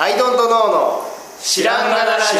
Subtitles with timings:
[0.00, 1.02] アイドントノーの
[1.40, 2.36] 知らんがなラジ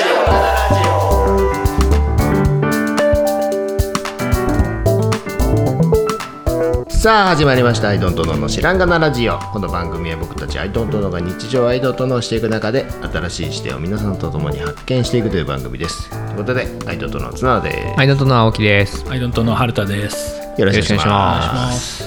[6.87, 6.89] オ。
[6.89, 16.09] さあ始まりました「アイドントノーの知らんがなラジオ」この番組は僕たちアイドントノーが日常アイドントノーしていく中で新しい視点を皆さんと共に発見していくという番組です。
[16.11, 19.05] ということでアイドントノーの綱でアイドントの青木です。
[19.11, 20.37] アイドントの春田です。
[20.37, 20.61] す。
[20.61, 22.05] よろしくお願いします。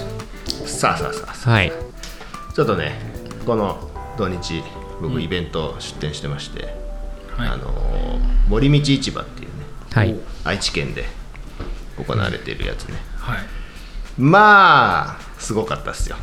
[0.65, 1.49] さあさあさあ。
[1.52, 1.73] はい。
[2.55, 2.93] ちょっとね
[3.45, 3.77] この
[4.18, 4.63] 土日
[5.02, 6.75] 僕イベント出店してまして、
[7.35, 7.49] はい。
[7.49, 9.53] あのー森道市場っていうね
[9.93, 10.16] はい。
[10.43, 11.05] 愛知県で
[11.98, 13.38] 行われているやつね、はい。
[14.17, 16.17] まあすごかったっすよ。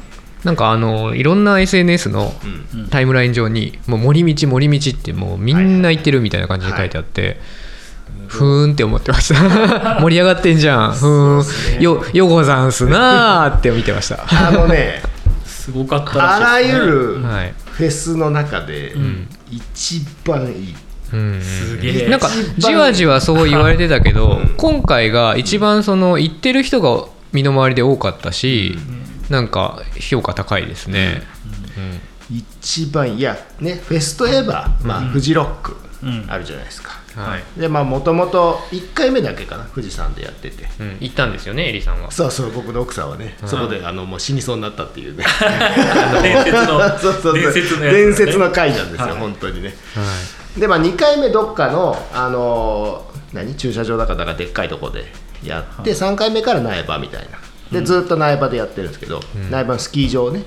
[0.45, 2.33] なんかあのいろんな SNS の
[2.91, 7.41] タイムライン上にもう森道森道ってもうみんな行ってるみたいな感じで書いてあって、
[8.29, 9.41] ふーんって思ってました。
[10.01, 10.92] 盛り上がってんじゃん。
[10.92, 11.83] ふーん。
[11.83, 14.25] よよござんすなーって見てました。
[14.31, 15.03] あのね
[15.45, 18.93] すごかったらしいあらゆるはいフェスの中で
[19.49, 20.75] 一番いい、
[21.13, 21.41] うん。
[21.41, 22.09] すげえ。
[22.09, 22.29] なんか
[22.59, 28.77] じわじわそう言われてたけど、今回が一番その行ってる人が身の回りで多かったし、
[29.31, 31.23] なんか評価高いですね、
[32.29, 36.25] 一番いやねフェスといえば、まあ、フジロックうん。
[36.29, 37.61] あるじゃないですか、はい。
[37.61, 40.64] でまあもともと1回目だけかな富士山でやってて。
[40.81, 42.11] うん、行ったんですよねエリさんは。
[42.11, 45.25] そうそう僕の奥さんはね、そこであのもう死にそうになったっていうね。
[46.23, 47.34] 伝説の そうそうそう。
[47.34, 49.17] 伝説のやつ、伝説の回なんですよ、はい。
[49.19, 49.75] 本当にね。
[49.95, 50.03] は
[50.56, 50.61] い。
[50.61, 53.55] でまあ2回目どっかのあのー何？
[53.55, 57.39] 駐車場だかだかでっかいとこでやって、3回目から苗場みたいな。
[57.73, 59.20] でずっと苗場でやってるんですけど、
[59.51, 60.42] 苗場のスキー場ね、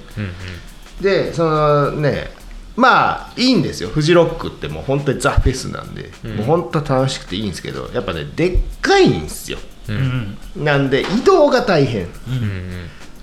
[1.00, 2.32] でそのね
[2.76, 3.90] まあいいんですよ。
[3.90, 9.58] フジロックってもう本当にザ・フェスなんで、もう本当楽しくていいんですけどやっぱねでっかいんですよ。
[9.90, 10.38] うん。
[10.56, 12.18] なんで移動が大変、だか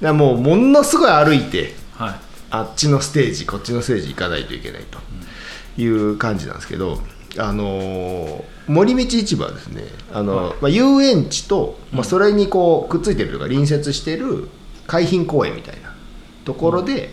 [0.00, 2.14] らもうものすごい歩いてはい。
[2.50, 4.98] あっちのステージこっちのステージ行かないといけないと
[5.80, 6.98] いう感じなんですけど、
[7.38, 9.82] あのー森道市場はですね
[10.12, 14.48] あの、まあ、遊園地と、まあ、それにこうくっついてるとか隣接してる
[14.87, 15.94] 海浜公園みたいな
[16.44, 17.08] ところで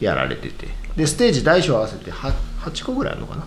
[0.00, 3.46] やられててでステージ大小合わせて 8, 8個ぐらいあるのかな。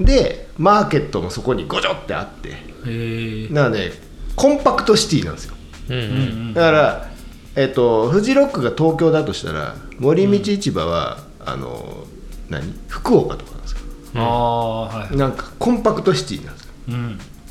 [0.00, 2.50] でマーケットもそこにごちょってあって。
[2.50, 3.48] へえ。
[3.48, 3.92] なので
[4.36, 5.54] コンパクトシティなんですよ。
[5.90, 6.04] うんうんう
[6.50, 6.54] ん。
[6.54, 7.10] だから、
[7.56, 12.04] えっと、フジロックが東京だとしたら森道市場は、あの
[12.48, 12.72] 何？
[12.88, 13.78] 福岡とかなんですよ。
[14.14, 15.16] ああはい。
[15.16, 16.72] なんかコンパクトシティなんですよ。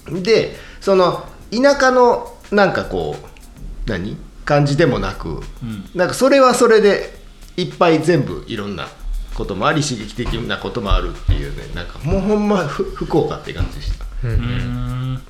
[0.07, 0.23] うん。
[0.23, 4.15] でその田舎のなんかこう何？
[4.45, 5.89] 感じでもなく、うん。
[5.93, 7.16] なんかそれはそれで
[7.57, 8.87] いっぱい全部いろんな
[9.33, 14.05] こともあり刺激的なこともあるっていうねなんかもうほんまふ福岡って感じでした。
[14.23, 15.21] うん。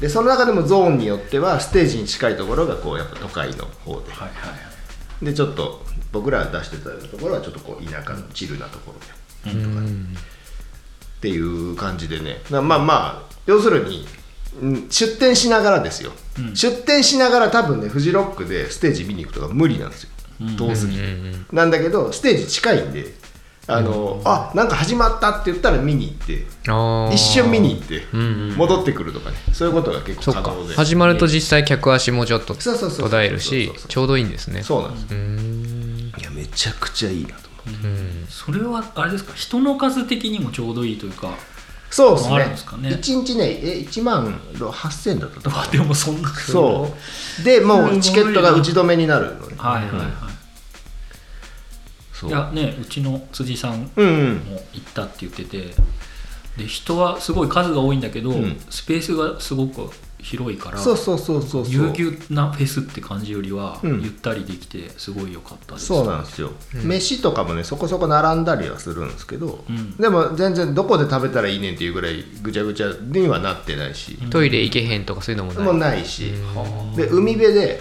[0.00, 4.12] でその中でもゾーンによってはステージに近いところがこうやっぱ都会の方で。
[4.12, 4.56] はいは
[5.22, 5.24] い。
[5.24, 8.94] でちょっと僕らが出してたようなところはちょっとこう田舎のチルなとこ
[9.44, 9.90] ろで、とかね
[11.18, 12.40] っていう感じでね。
[12.50, 14.06] なまあまあ要するに
[14.62, 16.56] うん出店しながらですよ、うん。
[16.56, 20.10] 出店しながら多分ねフジロックでステージ見に行くとか無理なんですよ
[20.56, 21.02] 遠すぎて、
[21.52, 23.14] なんだけどステージ近いんで
[23.66, 26.46] あの、あなんか始まったって言ったら見に行って
[27.14, 28.02] 一瞬見に行って
[28.56, 29.36] 戻ってくるとかね。
[29.52, 30.74] そういうことが結構可能で。
[30.74, 33.88] 始まると実際客足もちょっとそうそうそうそう途絶えるしそうそうそう。
[33.88, 34.62] ちょうどいいんですね。
[34.62, 36.20] そうなんです。
[36.20, 37.86] いやめちゃくちゃいいなと思って。
[38.30, 39.34] それはあれですか？
[39.34, 41.34] 人の数的にもちょうどいいというか。
[41.90, 42.56] そうですね。
[42.56, 42.90] すかね。
[42.90, 45.62] 1日ねえ1万8000だったとか。
[45.62, 46.28] あでもそんな。
[46.28, 46.94] そ
[47.40, 47.44] う。
[47.44, 49.54] でもうチケットが打ち止めになるのね。
[49.56, 50.08] はいはいはい。
[52.12, 52.30] そう。
[52.30, 54.36] いやねうちの辻さんうんうん。
[54.38, 55.74] も行ったって言ってて。
[56.58, 58.60] で人はすごい数が多いんだけど、ん。
[58.68, 59.90] スペースがすごく
[60.20, 61.64] 広いからそうそうそうそう。
[61.64, 64.02] ぎゅうぎゅうなフェスって感じよりは、うん。
[64.02, 65.86] ゆったりできてすごい良かったです。
[65.86, 66.50] そうなんですよ、
[66.84, 69.96] 飯とかもねそこそこ並んだりはするんですけど、うん。
[69.96, 75.64] でも全然どこで食べたらいいねんっていうぐらいぐちゃぐちゃにはなってないし、トイレ行けへんとかそういうのもない。
[75.64, 76.32] もうないし、
[76.96, 77.80] で海辺で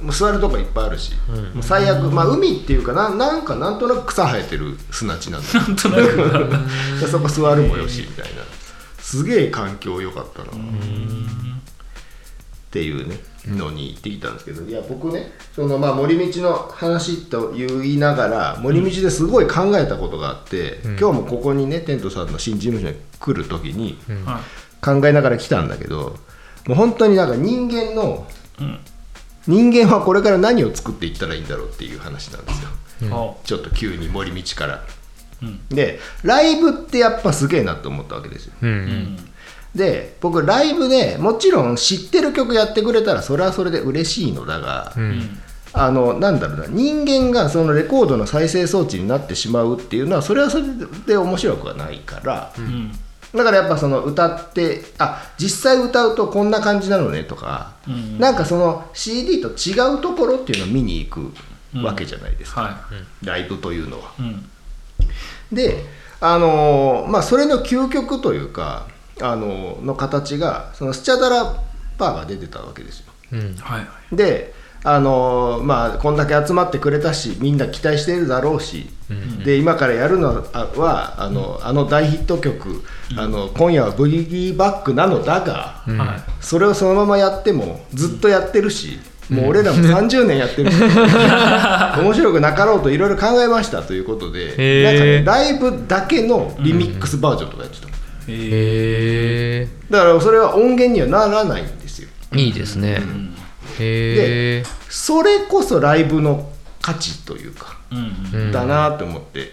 [0.00, 1.12] もう座るとこいっぱいあるし、
[1.54, 6.50] もう最悪、まあ、海っていうかななんかなんとなく草生えてる砂地なんだなんとなく
[7.00, 8.42] でそこ座るもよしみたいな。
[9.04, 10.48] すげえ環境良かったな
[12.74, 13.16] っていうね
[13.46, 14.62] のに行ってきたんですけど。
[14.62, 24.40] いや僕ねそのまあ森道の話と言いながら森道ですごい考えたことがあって、今日もここにねテントさんの新事務所に来る時には
[24.82, 26.16] 考えながら来たんだけど
[26.66, 28.26] もう本当になんか人間の
[28.58, 28.78] い、うん。
[29.46, 32.70] 人間はこれから何を作っていったらいいんだろうっていう話なんですよ。
[33.12, 34.84] あちょっと急に森道から。
[35.42, 35.60] うん。
[35.68, 38.54] でライブってやっぱすげえなと思ったわけですよ。
[38.62, 38.68] うん。
[38.68, 39.33] ううんん
[39.74, 45.10] で僕ライブでもちろん知ってる曲やってくれたらそれはそれで嬉しいのだが、ううん。
[45.18, 45.40] ん
[45.76, 50.64] あのなんだろうな人間がそのレコードの再生装置になってしまうっていうのはそれはそれ
[51.04, 52.92] で面白くはないから、うん。
[53.34, 58.20] だからやっぱその歌ってあ実際歌うとこんな感じなのねとか、うん。
[58.20, 61.34] なんかその CD と違うところっていうのを見に行く
[61.82, 62.80] わけじゃないですか、は
[63.22, 64.12] ライブというのは。
[64.20, 64.48] いうん。
[65.52, 65.84] で
[66.20, 68.86] あのーまあそれの究極というか、
[69.20, 71.54] あのーの形がそのスチャダラ
[71.98, 73.06] パーが出てたわけですよ。
[73.32, 73.56] うん。
[73.56, 74.16] はいはい。
[74.16, 74.52] で
[74.86, 78.90] あのーまあこんだけ集まってくれたしみんな期待してるだろうし、
[79.44, 82.84] で今からやるのはあのあの大ヒット曲、
[83.16, 85.98] あの「今夜はブギーバック」なのだが、うん。
[85.98, 86.22] はい。
[86.40, 88.98] それをそのままやってもずっとやってるし、
[89.30, 90.76] もう俺らも30年やってるし
[91.98, 94.48] 面白くなかろうといろいろ考えましたということで、
[94.84, 97.88] なんかねライブだけのリミックスバージョンとかやってた、
[98.28, 102.08] えへだからそれは音源にはならないんですよ。
[102.32, 102.96] えいいですね。
[102.98, 103.34] ーうん。
[103.78, 106.50] へえそれこそライブの
[106.80, 108.52] 価値というか、うんうん。
[108.52, 109.52] だなと思って。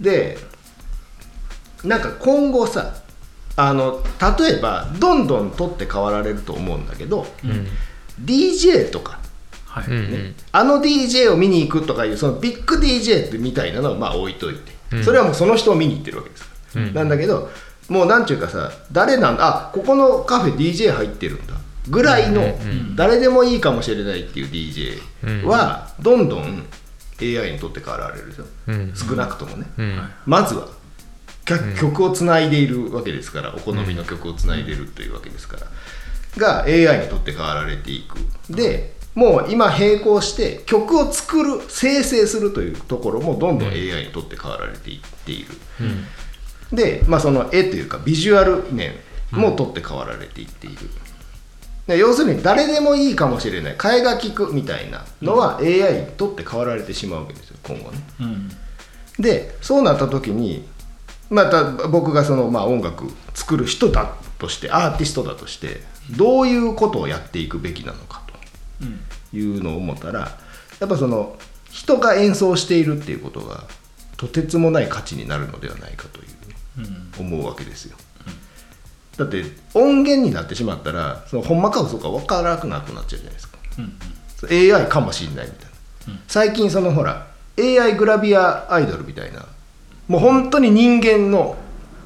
[0.00, 0.38] で
[1.84, 2.94] なんか今後さ
[3.56, 4.02] あの
[4.38, 7.66] 例えばどんどん取って代わられると思うんだけど、うん。
[8.24, 9.18] DJ とか
[9.66, 9.86] はい。
[9.86, 15.04] うんねあの DJ を見に行くとかいうそのビッグ DJ ってみたいなのはまあ置いといて、うん。
[15.04, 16.44] それはもうその人を見に行ってるわけです。
[16.44, 16.94] から、うん。
[16.94, 17.50] なんだけど
[17.88, 21.54] もうなんちゅうかさ誰なんだあここのカフェ DJ 入ってるんだ。
[21.88, 26.66] ぐらいのん誰でもいいかもしれないっていう DJ はどんどん
[27.20, 28.92] AI にとって変わられるでしょ、うん。
[28.94, 30.00] 少なくともね、うん。
[30.26, 30.68] まずは。
[31.46, 35.66] 曲曲をつないでいるわけですからお好みの曲をつないでるというわけですから、
[36.36, 38.18] が AI にとって変わられていく。
[38.52, 45.46] でもう今並行して曲を作る生成するというところもどんどん AI にとって変わられていっている、
[46.72, 48.92] で、まあ、その絵というかビジュアル面
[49.30, 50.76] も取って変わられていっている、
[51.86, 53.76] で要するに誰でもいいかもしれない。
[53.76, 57.98] 替えが利くみたいなのは AI にとって変わられてしまうわけですよ今後ね。
[58.20, 58.50] うん。
[59.18, 60.66] でそうなった時に
[61.30, 65.80] また僕がその、まあ、音楽作る人だとしてアーティストだとして
[66.16, 68.22] どういうことをやっていくべきなのか
[68.80, 69.00] うん。
[69.30, 70.38] というのを思ったら
[70.80, 71.36] やっぱその
[71.70, 73.64] 人が演奏しているっていうことが
[74.16, 76.35] とてつもない価値になるのではないかといううん
[77.18, 77.96] 思うわけですよ。
[79.16, 83.58] だって音源になってしまったらそのほんまか嘘か分からなくなっちゃうじゃないですか。
[83.78, 83.92] うん
[84.36, 85.70] それ AI かもしれないみたい
[86.08, 86.20] な、うん。
[86.28, 87.26] 最近そのほら
[87.58, 89.46] AI グラビアアイドルみたいな
[90.08, 91.56] もう本当に人間の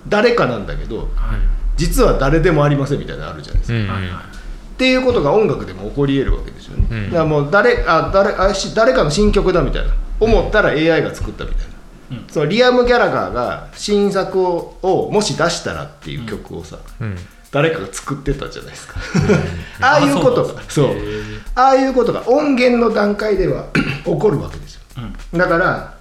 [0.08, 1.08] 誰かなんだけどはい。
[1.76, 3.88] 実は誰でもありませんみたいなのあるじゃないですか、うん。
[3.88, 4.22] はいはい。
[4.22, 7.04] っていうことが音楽でも起こり得るわけですよね、うん。
[7.06, 9.92] だからもう誰あ誰あし誰かの新曲だみたいな。
[10.20, 11.69] 思ったら AI が作ったみたいな、うん
[12.28, 17.16] そのリアム・ギャラガーが新作ををもし出したらっていう曲をさ、うん。
[17.52, 19.00] 誰かが作ってたじゃないですか。
[19.80, 20.94] ああいうことがあそう
[21.56, 23.66] ああいうことが音源の段階では
[24.04, 24.80] 起こるわけですよ。
[25.32, 25.38] うん。
[25.38, 25.94] だから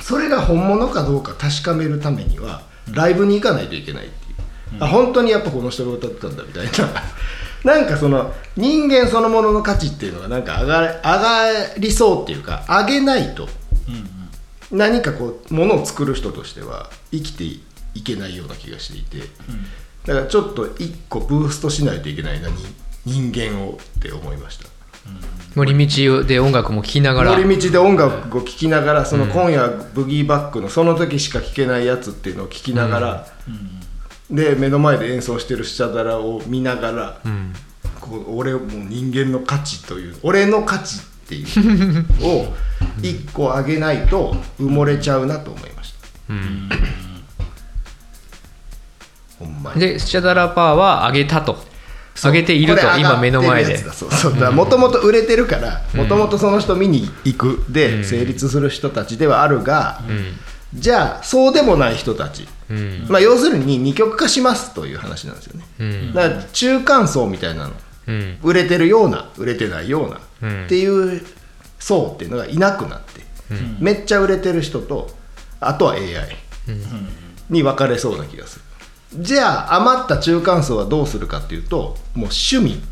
[0.00, 7.02] それが本物かどうか確かめるためにはライブに行かないといけないっていう、あ本当にやっぱこの人が歌ってたんだみたいな。
[7.64, 13.44] なんかその人間そのものの価値っていうのがなんか上が上がりそうっていうか上げないと。
[13.44, 13.50] うん
[14.70, 19.26] 何かこうものを作る人としては生きていけないような気がしていて
[20.04, 22.56] だからちょっと一個ブーストしないといけないなに
[23.04, 24.68] 人間をって思いました。
[25.54, 27.36] 森道で音楽も聴きながら。
[27.38, 33.26] 森道で音楽を聴きながらその今夜ブギーバックのその時しか聴けないやつっていうのを聴きながら、
[34.30, 37.54] で目の前で演奏してるシャダラを見ながら、うん。
[38.00, 42.54] こう俺もう人間の価値という俺の価値っていうのを
[43.02, 45.98] 一個上げないと埋もれちゃうなと思いました。
[46.30, 46.68] うん。
[49.38, 49.80] ほんまに。
[49.80, 51.66] でスチャダラパーは上げたと。
[52.20, 53.78] 上げていると今目の前で。
[54.52, 60.02] もともと売れてるからもともとその人見に行くで成立する人たちではあるが、
[60.74, 63.06] じゃあそうでもない人たち、うん。
[63.08, 65.64] まあ、要するに二極化しますという話なんですよね。
[65.78, 66.12] うん。
[66.12, 67.72] だから中間層みたいなの。
[68.08, 68.38] うん。
[68.42, 70.64] 売れてるような売れてないような、うん。
[70.64, 71.22] っていう
[71.78, 73.22] 層っていうのがいなくなって、
[73.80, 75.10] めっちゃ売れてる人と
[75.60, 76.36] あとは AI
[77.50, 78.64] に分かれそうな気がする。
[79.24, 82.82] じゃあ余った中間層はどうするかっていうともう趣味、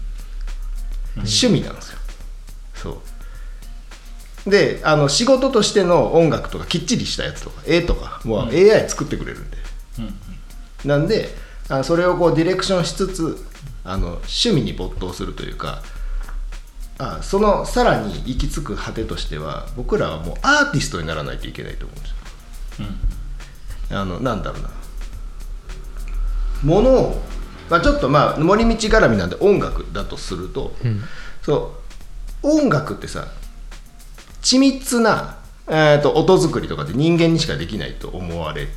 [1.16, 1.98] 趣味なんですよ。
[2.74, 2.90] そ
[4.46, 4.50] う。
[4.50, 9.56] であの仕事としての音楽とかきっちりしたやつとか絵とかもう AI 作ってくれるんで、
[10.84, 11.34] なんで
[11.68, 13.44] あそれをこうディレクションしつつ
[13.82, 15.82] あの趣味に没頭するというか
[16.98, 23.98] あそのさらに行き着く果てとしては僕らはもうアーティストにならないといけないと思うんですよ。
[23.98, 24.70] あのなんだろうな。
[26.64, 27.22] ものを、
[27.68, 30.74] まあ、ちょっとまあ森道絡みなんで音楽だとすると、
[31.42, 31.74] そ
[32.42, 33.28] う音楽ってさ
[34.40, 35.36] 緻密な、
[35.68, 38.68] えー、と音作りとかって人間にしかできないと思われ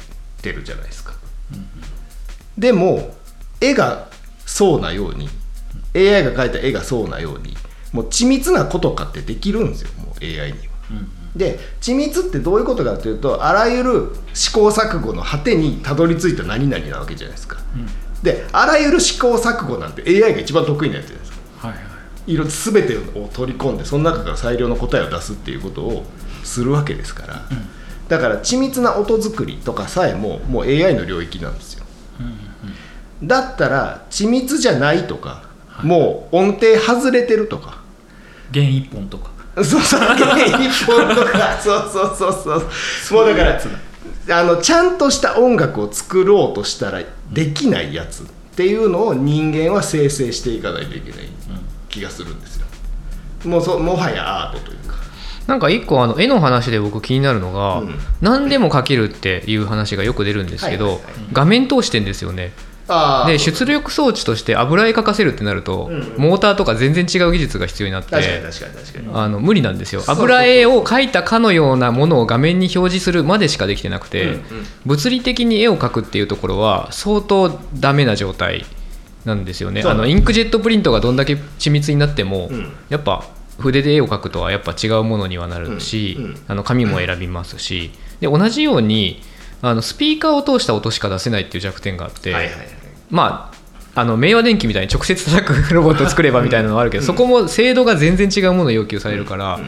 [0.41, 1.13] てるじゃないですか、
[2.57, 3.15] でも
[3.61, 4.09] 絵が
[4.45, 5.29] そうなように
[5.95, 7.55] AI が描いた絵がそうなように
[7.91, 10.73] もう緻密なことかってできるんですよもう AI には。
[11.35, 17.57] で緻密ってどういうことかというとあらゆる試行錯誤の果てにたどり着いた何々なわけじゃないですか、
[18.23, 21.67] であらゆる試行錯誤なんて AI が一番得意なやつじゃないですか。
[21.67, 21.89] はいはい
[22.27, 26.03] 色全てを取り込んでその中から最良の答えを出すっていうことを
[26.43, 27.41] するわけですから、
[28.07, 31.85] だから緻密な音作りとかさえももう AI の領域なんですよ、
[33.23, 35.49] だったら緻密じゃないとか、
[35.81, 37.78] もう音程外れてるとか
[38.51, 39.31] 弦一本とか。
[39.55, 41.57] そうそう一本とか。
[41.61, 43.25] そうそうそうそう。
[43.25, 43.43] もうだか
[44.27, 47.01] らあのちゃんとした音楽を作ろうとしたら
[47.31, 48.25] できないやつっ
[48.55, 51.29] ていうのを人間は生成していかないといけない
[51.89, 52.65] 気がするんですよ。
[53.45, 54.95] もうそもはやアートというか。
[55.47, 57.95] なんか一個あの絵の話で僕気になるのが、うん。
[58.21, 61.01] 何でも描けるっていう話がよく出るんですけど、
[61.33, 62.53] 画面通してんですよね。
[62.55, 62.68] あ
[63.27, 66.13] で出力装置として油絵描かせるってなると、うんうん。
[66.17, 68.15] モーターとか全然違う技術が必要になって
[69.13, 70.03] あの無理なんですよ。
[70.07, 74.41] 油絵を描いたかのようなものを画面に表示するまでしかできてなくて、うんうん。
[74.85, 78.65] 物理的に絵を描くっていうところは相当ダメな状態
[79.25, 79.83] なんですよね。
[79.85, 82.71] あのインクジェットプリントがどんだけ緻密になっても、うん。
[82.89, 83.25] やっぱ
[83.59, 86.25] 筆で絵を描くとはやっぱ違うものにはなるし、うん。
[86.25, 86.35] うん。
[86.47, 87.91] あの紙も選びますし。
[88.19, 89.21] で同じように
[89.61, 92.78] あのスピーカーを通した音しか出せないっていう弱点があって、はいはいはい
[93.09, 93.51] ま
[93.95, 99.59] ああの明和電機みたいに直接叩くロボットを作ればみたいなのはあるけど、そこも精度が全然違うものを要求されるから、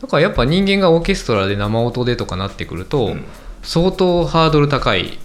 [0.00, 3.24] だからやっぱ人間がオーケストラで生音でとかなってくると、ん。
[3.62, 5.18] 相当ハードル高い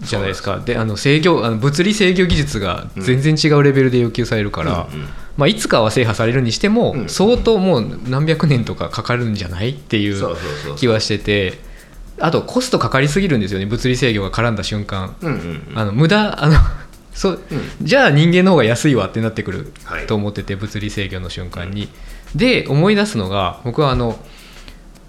[0.00, 0.58] じゃないですか。
[0.58, 5.08] であの制御あの物理制御技術が全然違うレベルで要求されるから、うんうん。
[5.36, 7.08] まあ、いつかは制覇されるにしても、うん。
[7.08, 10.36] 相当もう何百年とかかかるんじゃないっていう。
[10.76, 11.58] 気はしてて
[12.20, 15.14] あとコストかかりすぎるんですよね物理制御が絡んだ瞬間。
[15.20, 15.78] うんうんうん。
[15.78, 16.56] あの無駄あの
[17.12, 17.60] そう、うん。
[17.82, 20.06] じゃあ人間の方が安いわってなってくるはい。
[20.06, 21.88] と思ってて、物理制御の瞬間に。
[22.34, 24.18] で思い出すのが僕はあの、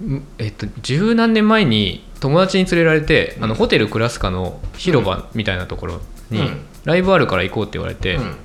[0.01, 6.65] んえっと、十何年前に友達に連れられて、あのホテルクラスカの広場みたいなところに、うん。
[6.85, 8.35] ライブあるから行こうって言われて、うん。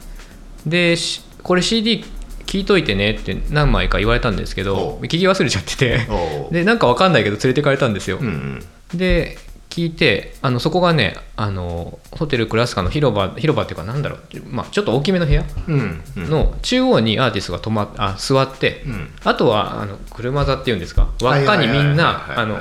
[0.67, 2.05] でしこれ CD
[2.47, 6.07] 聞いといてねって何枚か言われたんですけど聞き忘れちゃってて。
[6.51, 8.19] でなんか分かんないけど連れてかれたんですよ。
[8.19, 8.99] うんうん。
[8.99, 9.39] で
[9.75, 16.31] 聞いてあのそこがねあのホテルクラスカの広場広場っていうかなんだろう、まあ、ちょっと大きめの部屋うんうん。
[16.31, 19.11] の中央にアーティストが止まあ座って、うん。
[19.25, 22.61] あとはあの車座っていうんですか輪っかにみんなあの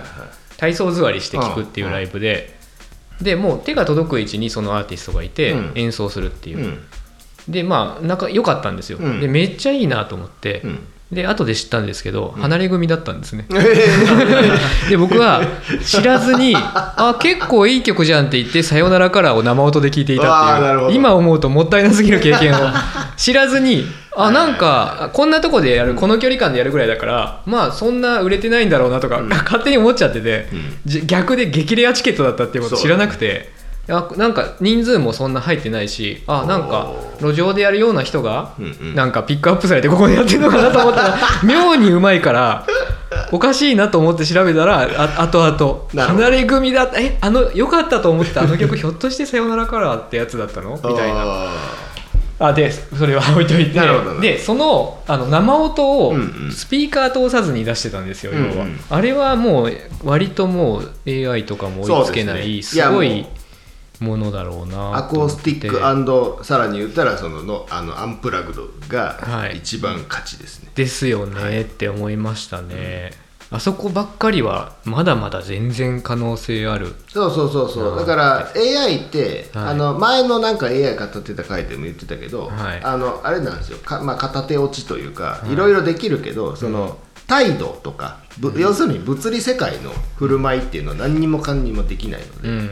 [0.57, 2.57] 体操座りして聴くっていうライブで
[3.21, 5.71] でもう手が届く位置にそのアーティストがいてうん。
[5.75, 6.57] 演奏するっていう。
[6.57, 6.79] う、ん。
[7.47, 9.19] でまあ仲良かったんですよ、うん。
[9.21, 10.79] でめっちゃいいなと思って、うん
[11.13, 15.41] で後で知ったんですけど離れ組だったんですね、え で僕は
[15.83, 22.57] 知らずにあ結構いい曲じゃんって言って「さよならカラー」を生音で聴いていたっていう今思うともったいなすぎる経験を。
[23.15, 30.47] 知らずにあなんかこんなとこでやるこの距離感でやるぐらいだからまあそんな売れてないんだろうなとか、勝手に思っちゃってて、
[31.05, 33.52] 逆で激レアチケットだったっていうこと知らなくて。
[33.89, 38.95] あなんか人数もそんな入ってないしあなんか路上でやるような人がうんうん。
[38.95, 42.65] なんかピックアップされてここでやってるのかなと思ったら 妙にうまいから
[43.31, 46.99] おかしいなと思って調べたらあ後々離れ組だった。
[46.99, 48.41] えあのよかったと思ってた。
[48.41, 50.71] あの曲ひょっとして「さよならカラー」ってやつだったの？
[50.71, 51.47] みたいな。
[52.39, 53.79] ああでそれは置いといて。
[54.21, 56.15] でそのあの生音を
[56.51, 58.51] スピーカー通さずに出してたんですよ、うんうん。
[58.53, 59.73] 要はあれはもう
[60.03, 63.25] 割ともう AI とかも追いつけないす,、ごい
[64.03, 73.11] もものだろうなアコースティックさらに言ったらそののあのアンプラグドがはい一番勝ちですね、ですよねって思いましたね、
[73.53, 76.95] あそこばっかりはまだまだ全然可能性ある。
[77.07, 77.95] そうそうそうそう。
[77.95, 79.67] だから AI って、はい。
[79.69, 82.83] あの前のなんか AI 語ってた回でも言ってたけど、はい。
[82.83, 83.77] あのあれなんですよ。
[83.77, 85.55] か、まあ、片手落ちというか、い。
[85.55, 92.69] ろいろできるけどその、態度とか、ぶ要するに物理世界の振る舞いっていうのは何にもかんにもできないので、うん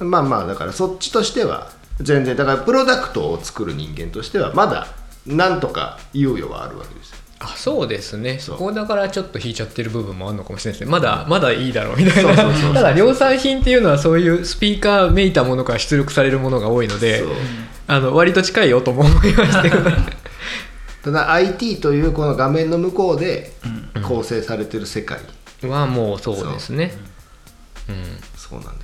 [0.00, 1.70] まあまあだからそっちとしては
[2.00, 4.88] 全然だからプロダクトを作る人間としてはまだ
[5.26, 7.10] なんとか猶予はあるわけです。
[7.10, 8.38] よあそうですね。
[8.38, 10.92] そこだからちょっと引いちゃってる部分もあるのかもしれないですね。
[10.92, 12.34] まだまだいいだろうみたいな。
[12.72, 17.22] ただ量産品っていうのはそういうスピーカーめいたものから出力されるものが多いので
[17.86, 19.96] あの割と近いよとも思いましたけどね。
[21.04, 23.52] ただ IT というこの画面の向こうで
[24.08, 25.18] 構成されてる世界、
[25.62, 26.94] はもうそうですね。
[27.88, 27.92] う。
[27.92, 27.96] ん。
[28.36, 28.83] そうなんで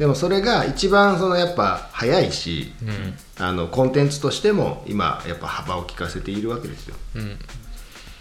[0.00, 2.72] でもそれが一番そのやっぱ早いし、
[3.38, 6.96] あのコンテンツとしても今やっぱ幅を利かせているわけですよ。
[7.16, 7.38] うん。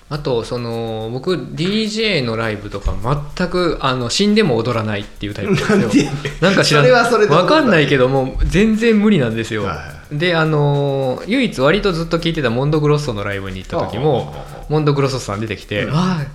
[0.10, 2.94] あとその僕 DJ のライブとか
[3.38, 9.66] 全くあの死んでも踊らないっていうタイプなんですよなんか知らそれはそれでわかんないけどもう全然無理なんですよ、
[10.12, 14.34] であの唯一割とずっと聞いてたモンドグロッソのライブに行った時も
[14.68, 15.94] モンドグロッソさん出てきて、うん。
[15.94, 16.26] わあ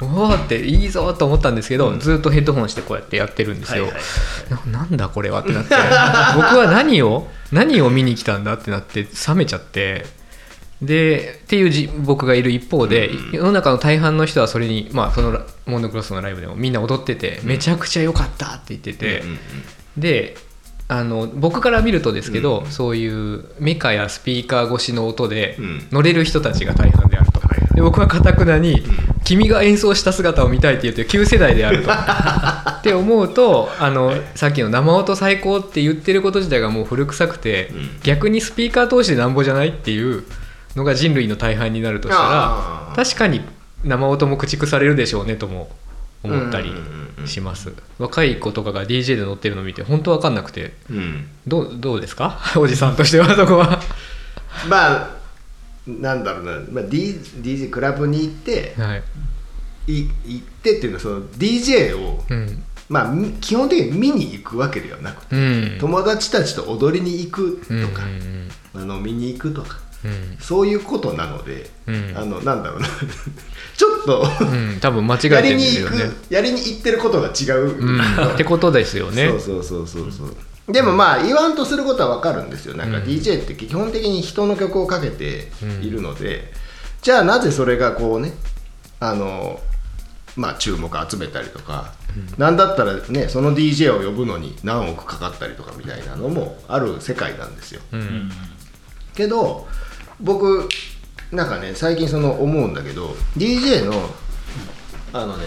[0.00, 2.00] おーっていいぞと思ったんですけど、うん。
[2.00, 4.02] ずっとヘッドホンしてこうやってやってるんですよ、はいはい
[4.72, 5.74] ななんだこれはってなって。
[6.34, 10.06] 僕は何を 何を見に来たんだってなって冷めちゃって。
[10.82, 17.48] でっていうじ僕がいる一方で、うん世の中の大半の人はそれにまあそのラモンドクロスのライブでもみんな踊ってて、うん。
[17.48, 19.38] めちゃくちゃ良かったって言ってて、うんうん
[19.96, 20.36] で
[20.86, 25.86] あの僕から見るとですけど、うんそういうメカやスピーカー越しの音でうん。
[25.92, 27.23] 乗れる人たちが大半であ
[27.74, 28.84] で僕はかたくなに、ん。
[29.24, 31.90] 君が演奏した姿を見たいって言って旧世代であると。
[32.78, 37.90] って思うとあの、さっきの生音最高って言ってること自体がもう古臭くて、うん。
[38.02, 40.24] 逆にスピーカー通してなんぼじゃないっていう
[40.76, 43.40] のが人類の大半になるとしたら確かに
[43.84, 45.70] 生音も駆逐されるでしょうねとも
[46.22, 46.72] 思ったり
[47.26, 47.72] します。
[47.98, 50.74] 若い子とかが DJ で乗ってるの見て本当わかんなくて。
[50.90, 51.26] うん。
[51.46, 52.38] どうどうですか？
[52.56, 53.80] おじさんとしてはそこは。
[54.68, 55.23] まあ
[55.86, 59.02] なんだろうな、まあ、D DJ クラブに行ってはい、
[59.86, 62.62] い行ってっていうのはその DJ を、うん。
[62.86, 65.38] まあ、み基本的に見に行くわけではなくて、う
[65.76, 68.02] ん、友達たちと踊りに行くとうんか、
[68.74, 70.36] あの見に行くとかうん。
[70.38, 72.12] そういうことなので、うん。
[72.14, 72.86] あのなんだろうな。
[73.76, 74.26] ちょっと
[74.80, 78.00] 多分間違えてるんやりに行く、ですよね、やりに行ってることが違う、うん、
[78.34, 79.28] ってことですよね。
[79.28, 80.36] そうそうそうそうそう
[80.68, 82.74] でもまあ言わんとすることは分かるんですよ。
[82.74, 85.50] なんかうん DJ って基本的に人の曲をかけて
[85.82, 86.52] いるので、
[87.02, 88.32] じゃあなぜそれがこうね
[88.98, 89.60] あの
[90.36, 91.92] まあ注目を集めたりとか、
[92.38, 97.82] なんだったらねその DJ を呼ぶのに何億かかったりとかみたいなのもある世界なんですよ。
[97.92, 98.30] うん。
[99.14, 99.68] けど
[100.18, 100.66] 僕
[101.30, 103.92] なんかね最近その思うんだけど DJ の
[105.12, 105.44] あのね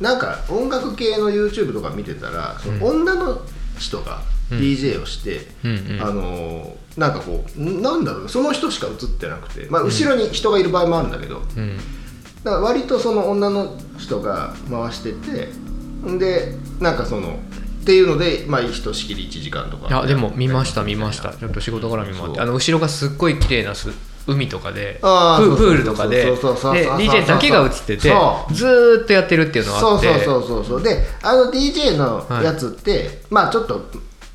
[0.00, 3.42] なんか音楽系の YouTube とか見てたら、その女の
[3.78, 6.02] 人が DJ をして、うんうん。
[6.02, 11.76] あのなんかこうんなんだろうその人しか映ってなくて、まあ、後ろに人がいる場合もあるんだけど、うん。
[12.44, 15.48] だから割とその女の人が回してて
[16.08, 17.38] んでなんかその
[17.82, 19.88] っていうのでまあひとしきり1時間とか。
[19.88, 21.32] いやでも見ました見ました。
[21.32, 23.90] ちょっと仕事絡みもあってあの後ろがすっごい綺麗なす
[24.26, 30.24] 海とかでプあールとかでで DJ だけが映っててずーっとやってるっていうのがそうあって。
[30.24, 33.84] そうそうそうそうであの DJ のやつって、まあちょっと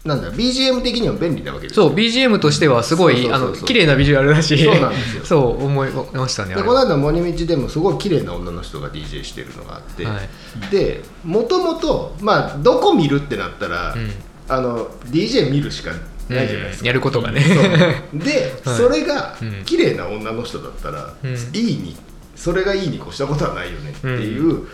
[0.05, 1.87] なんだ BGM 的にも便利なわけですよ。
[1.87, 5.25] そう BGM としてはすごいあの綺麗なビジュアルだしそうなんですよ。
[5.25, 10.71] そう思いましたねでこの間森道でもすごい綺麗な女の人が DJ してるのがあって、はい。
[10.71, 14.11] でもともとまあどこ見るってなったら、うん。
[14.47, 15.91] あの DJ 見るしか
[16.29, 17.41] ないじゃないですか、うんやることがね。
[18.13, 18.77] で、はい。
[18.77, 19.63] それがうん。
[19.65, 21.31] 綺麗な女の人だったら、うん。
[21.53, 21.97] いいに
[22.35, 24.65] それがいいに越したことはないよねっていう、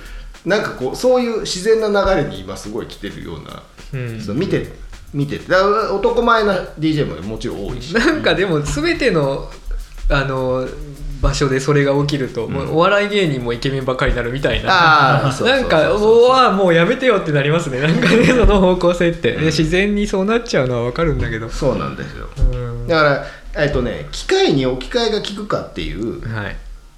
[0.46, 4.40] なんかこうそういう自然な流れに今すごい来てるような、うん。
[4.40, 4.72] 見て
[5.16, 7.96] 見ててだから男前な DJ ももちろん多いし。
[7.96, 9.50] なんかでも全ての
[10.10, 10.68] あの
[11.22, 15.34] 場所でそれが起きると、もうお笑い芸人もイケメンばっかりになるみたいな。
[15.42, 17.80] なんかおわもうやめてよってなりますね。
[17.80, 21.50] なんかねその方向性って、で自然にそうなっちゃうのはわかるんだけど。
[21.50, 22.28] そうなんですよ。
[22.38, 22.88] うん。
[22.88, 23.26] だから
[23.64, 26.56] えっとね機械に置き換えが効くかっていうはい。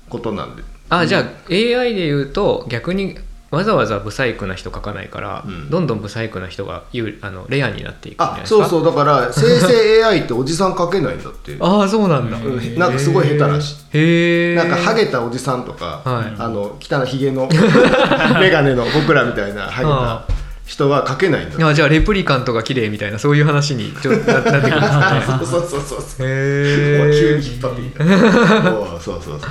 [0.09, 0.63] ことなんで。
[0.89, 3.17] あじゃあ AI で言うと逆に
[3.49, 5.69] わざわざブサイクな人書かないから、うん。
[5.69, 8.85] どんどんブサイクな人が有あのレアになっていくあそうそう。
[8.85, 12.75] だから生成 AI っておじさん書けないんだって ああそうなんだ、うん。
[12.77, 13.97] なんかすごい下手らしい。
[13.97, 16.33] へえなんかハゲたおじさんとか、はい。
[16.37, 17.47] あの汚いひげの
[18.39, 25.37] 眼鏡の僕らみたいなハゲた人は書けないんだあじゃあレプリカントが綺麗みたいなそういう話にちょっとななってくるんですね。
[25.47, 26.27] そうそうそうそう。
[26.27, 28.71] へもう急えに引っ張ってきた。
[28.71, 29.49] もうそうそうそう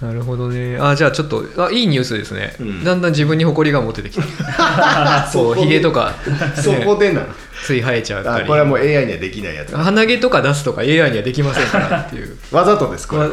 [0.00, 0.78] なるほどね。
[0.80, 2.84] あじゃあちょっとあいいニュースですね、うん。
[2.84, 6.14] だんだん自分に誇りが持ててきた そうひげとか、
[6.56, 7.22] そこでな
[7.62, 8.44] つい生えちゃったり。
[8.44, 9.76] あこれはもう AI にはできないやつ。
[9.76, 12.34] 鼻毛とか出すとか AI にはできませんからっていう。
[12.50, 13.28] わざとですこれ。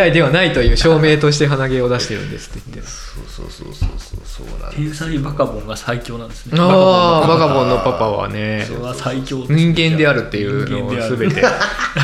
[0.00, 2.90] AI, ではないという証明として鼻毛を出してるんですって言って。
[2.90, 6.58] そうそうそうそうそうそうなんだ天才バカボンが最強なんですね。
[6.60, 8.64] ああバカボンののパパはね。
[8.66, 9.72] それは最強ですね。
[9.72, 11.42] 人間であるっていうのを全て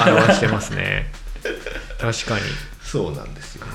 [0.07, 1.13] 表してますね。
[2.01, 3.65] 確かにそうなんですよ。
[3.65, 3.73] ね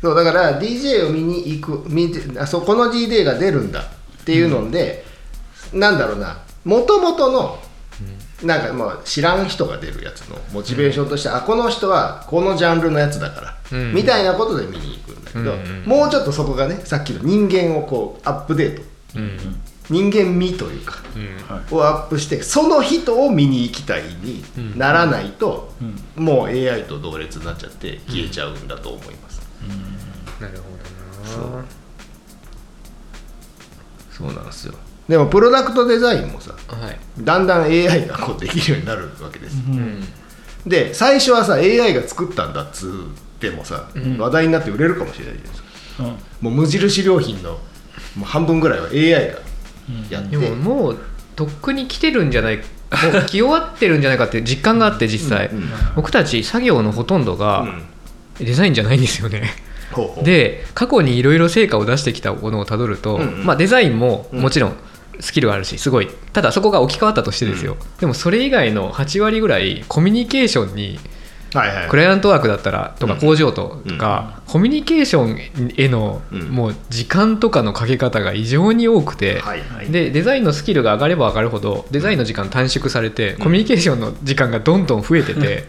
[0.00, 5.04] そうだから DJ を見に行く見てあそうこの DJ が出るんだっていうので、
[5.74, 7.58] なんだろうなもともとの
[8.42, 13.94] なんかまあ知らん人が出るやつのモチベーションとして、あこの人はこのジャンルのやつだから、うん。
[13.94, 18.82] みたいなことで見に行くんだけど、うんうんもうちょっとそこがねさっきの人間をこうアップデート。
[19.16, 21.56] うん人間味というかうん。
[21.56, 24.44] はいをアップしてその人を見に行きたいに
[24.76, 25.72] ならないと、
[26.16, 26.24] うん。
[26.24, 29.42] もう AI と同列になっちゃって消えちゃうんだと思います、
[30.40, 30.64] なるほ
[31.42, 31.64] どな。
[34.10, 34.32] そう。
[34.32, 34.74] なんですよ。
[35.08, 36.98] でもプロダクトデザインもさはい。
[37.18, 40.02] だんだん AI がこうできるようになるわけです、うん。
[40.66, 42.90] で最初はさ AI が作ったんだっつっ
[43.38, 44.16] てもさ、ん。
[44.16, 46.04] 話題になって売れるかもしれないじゃないですか。
[46.04, 46.08] うん。
[46.08, 46.18] も
[46.50, 47.50] う無印良品の
[48.16, 49.40] もう半分ぐらいは AI が
[50.10, 50.98] やって、でももう
[51.36, 55.56] とっくに来てるんじゃないもう来終わってるんじゃないかっていう実感があって実際、うん。
[55.58, 55.64] うん
[55.96, 57.82] 僕たち作業のほとんどがうん。
[58.44, 59.50] デザインじゃないんですよね、
[59.92, 60.24] ほうほう。
[60.24, 63.46] で過去にいろいろ成果を出してきたものをたどると、うんうん。
[63.46, 64.76] まあ、デザインももちろん
[65.20, 66.08] スキルがあるしすごい。
[66.32, 70.98] ただそこが置き換わったとしてですよ、でもそれ以外の8割ぐらいコミュニケーションに
[71.54, 71.88] はいはい。
[71.88, 73.20] クライアントワークだったらとかうん。
[73.20, 76.42] 工場とか、コミュニケーションへのうん。
[76.48, 79.42] もう時間とかのかけ方が異常に多くて、
[79.90, 85.64] でデザインのスキルが上がれば上がるほどデザインの時間短縮されて、コミュニケーションの時間がどんどん増えてて、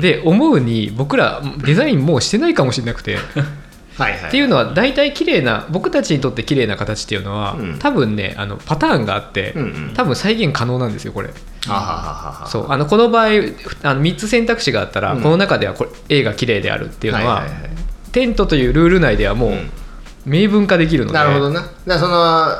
[0.00, 3.18] で思うに僕らデザインもうしてないかもしれなくて。
[4.00, 4.28] はいはい。
[4.28, 7.78] っていうのは大体綺麗な僕たちにとって綺麗な形っていうのは、うん。
[7.78, 9.94] 多分ねあのパターンがあって、うんうん。
[9.94, 11.30] 多分再現可能なんですよこれ。
[12.48, 12.66] そう。
[12.70, 13.26] あのこの場合
[13.82, 15.22] あの3つ選択肢があったら、うん。
[15.22, 17.70] この中ではこれ A が綺麗であるっていうのは,、はいはいはい。
[18.12, 19.70] テントというルール内ではもううん
[20.26, 21.66] 明文化できるので、なるほどな。
[21.86, 22.14] だその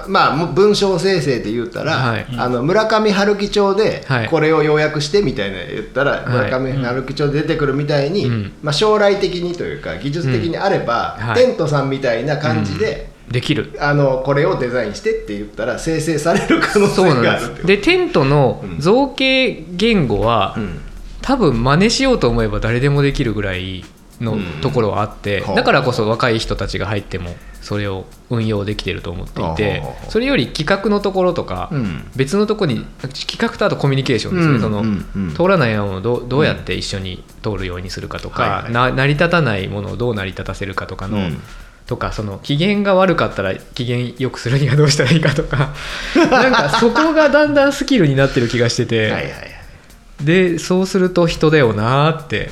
[0.09, 2.27] まあ文章生成って言ったら、はい。
[2.37, 4.29] あの村上春樹町ではい。
[4.29, 6.27] これを要約してみたいな言ったら、い。
[6.27, 8.53] 村上春樹町で出てくるみたいに、うん。
[8.63, 11.27] まあ、将来的にというか技術的にあれば、うん。
[11.29, 11.37] はい。
[11.37, 13.77] テントさんみたいな感じで、できる。
[13.79, 20.81] あのこれをデザインしてって言ったら生成される可能性そうなんがあるでテントの造形言語は、うん。
[21.23, 23.85] 多分真似しようと思えば誰でもできるぐらい
[24.21, 24.45] のうん。
[24.61, 25.55] ところはあって、はあ。
[25.55, 27.31] だからこそ若い人たちが入っても
[27.61, 32.11] それを運用できてると思っていてそれより企画のところとか、うん。
[32.17, 34.85] 別のところに企画とあとコミュニケーションですね、うんその
[35.35, 41.41] 通らない案をどうどうやって一緒に通るようにするかとか、な成り立たないものをどう成り立たせるかとかの、うん。
[41.87, 45.75] とかその機嫌が悪かったら機嫌良くするにはどうしたらいいかとか
[46.15, 49.11] なんかそこがだんだんスキルになってる気がしてて。
[49.11, 49.25] はい
[50.25, 52.51] でそうすると人だよなーって、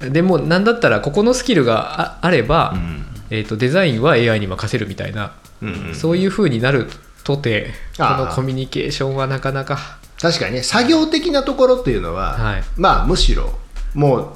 [0.00, 3.04] でもなんだったらここのスキルがああれば、うん。
[3.30, 5.94] えー、とデザインは AI に任せるみたいな、うんうん。
[5.94, 6.88] そういう風になる
[7.24, 9.98] とてこのコミュニケーションはなかなか。
[10.20, 12.62] 確かにね作業的なところっていうのは、はい。
[12.76, 13.58] まあむしろ
[13.94, 14.34] も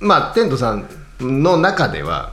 [0.00, 0.88] うまあテントさん
[1.20, 2.32] の中では、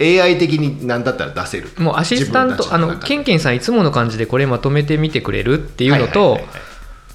[0.00, 1.68] AI 的に何だったら出せる。
[1.78, 6.62] もうアシスタントあのケンケンさんいつもの感じでこれまとめてみてくれるっていうのとはいはいはいはい。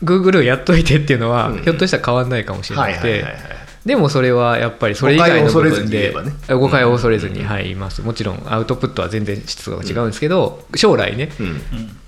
[0.01, 1.63] Google やっといてっていうのは、うん。
[1.63, 6.13] ひょっとしたら変わんないかもしれなくて、はいはいはいはいでもそれはやっぱりそれ以外の部分で
[6.47, 8.03] 誤解を恐れずにはい、ます。
[8.03, 11.31] もちろんアウトプットは全然質が違うんですけど、将来ね。
[11.39, 11.59] うん。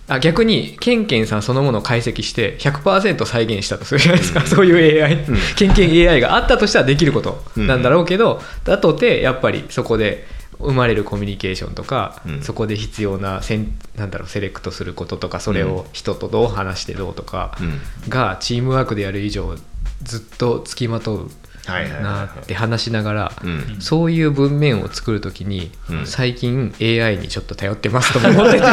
[0.08, 5.38] あ逆にケンケンさんそのものを解析して100%再現したとするじゃないですか、そういう AI、うん。
[5.56, 10.28] ケンケン AI があったとしたらできることなんだろうけど、だとてやっぱりそこで
[10.60, 12.42] 生まれるコミュニケーションとか、うん。
[12.44, 17.80] そこで必要なセンなんだろうセレクトすることとかそれを人とどう話してどうとかうん。
[18.08, 19.56] がチームワークでやる以上
[20.04, 21.32] ずっとつきまとう
[21.68, 23.78] なって話しながら、うん。
[23.80, 26.06] そういう文面を作るときに、うん。
[26.06, 28.66] 最近 AI にちょっと頼ってますとも思ってて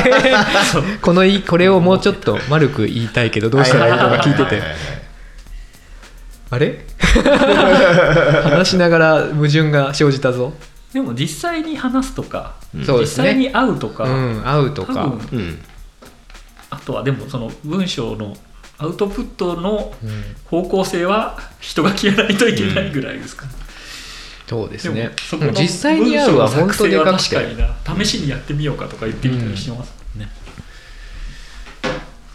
[1.02, 4.62] このいこれをもうちょっと丸く言いたいけどどうしたらいいのか聞いてて
[6.50, 6.84] あれ？
[8.42, 10.54] 話しながら矛盾が生じたぞ、
[10.92, 13.28] でも実際に話すとか、うですね。
[13.28, 15.04] 際に会うとか、うん会うとか。
[15.04, 15.58] うん。
[16.70, 18.34] あとはでもその文章の
[18.78, 20.10] アウトプットのうん。
[20.44, 23.46] 方向性は人が消えないといけないぐらいですか、
[24.48, 25.10] そうですね。
[25.28, 27.96] そこの実際に会うは本当でかくて確かに。
[27.96, 29.94] な試しにやってみようかとか言ってみたりしてます。
[30.14, 30.24] もん。
[30.24, 30.30] ね、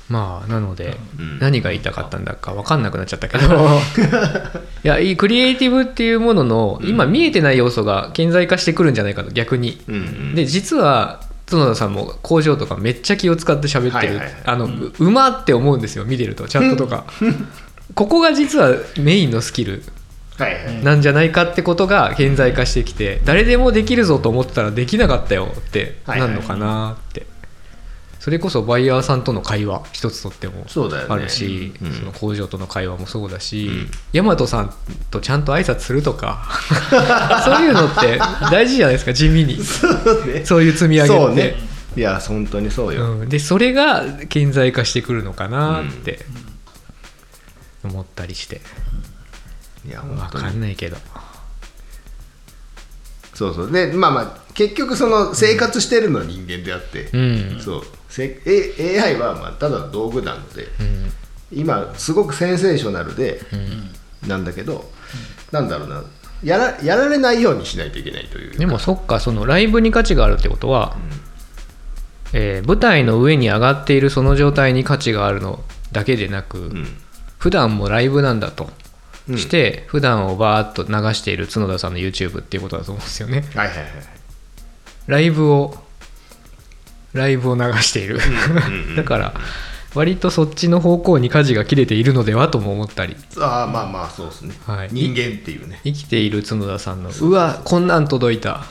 [0.10, 1.40] まあなので、うん。
[1.40, 3.46] 何が言いたかったんだか分かんなくなっちゃったけど。
[4.86, 9.82] いやいいクリエイティブっていうものの今見えてない要素が顕在化してくるんじゃないかと逆に。
[9.88, 10.36] うんうん。
[10.36, 11.22] で実は
[11.58, 14.34] 角田さんも工場とかめっちゃ気を使って喋ってる、はいはいはい。
[14.46, 17.06] あの、ううまって思うんですよ見てるとチャットとか。
[17.96, 19.84] ここが実はメインのスキル
[20.84, 27.28] なんじゃないかってことが顕在化してきて誰でもできるぞと思ってたらできなかったよってなるのかなって、
[28.24, 30.66] それこそバイヤーさんとの会話一つとっても
[31.10, 31.92] あるし、うん。
[31.92, 33.92] その工場との会話もそうだし、うん。
[34.14, 34.74] 大和さん
[35.12, 36.48] とちゃんと挨拶するとか
[37.44, 38.18] そういうのって
[38.50, 39.62] 大事じゃないですか地味に。
[39.62, 40.46] そうね。
[40.46, 41.26] そういう積み上げって。
[41.26, 41.56] そうね。
[41.98, 46.20] いや本当にそうよ、うん、でそれが顕在化してくるのかなって
[47.84, 48.62] 思ったりして、
[49.86, 50.96] いや分かんないけど
[53.34, 53.72] そうそう。
[53.72, 57.60] でまあまあ結局その生活してるのは人間であって、うん。
[57.60, 57.82] そう。
[58.10, 58.40] せ
[59.04, 61.12] AI はまあただの道具なのでうん。
[61.52, 64.30] 今すごくセンセーショナルでうん。
[64.30, 64.90] なんだけど、
[65.52, 66.04] なんだろうな。
[66.44, 70.98] やらやられないようにしないといけないというでもそっかそのライブに価値があるってことは、
[72.34, 76.88] えー舞台の上に上がっているその状態に価値があるのだけでなく、うん。
[77.38, 78.70] 普段もライブなんだと
[79.30, 79.38] うん。
[79.38, 83.46] して、普段をバーッと流している角田さんの YouTube っていうことだと思うんですよね。
[83.56, 83.88] はいはいはい。
[85.08, 85.76] ライブを
[87.14, 88.18] ライブを流している。
[88.18, 89.34] うんうん だから
[89.96, 93.16] 割とそっちの方向に舵が切れているのではとも思ったり。
[93.38, 94.90] ああまあまあそうですね、はい。
[94.92, 95.82] 人間っていうね。
[95.84, 97.12] 生きている角田さんの。
[97.12, 98.66] うわこんなん届いた。